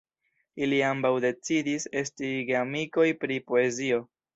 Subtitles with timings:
[0.67, 4.07] Ili ambaŭ decidis esti geamikoj pri poezio.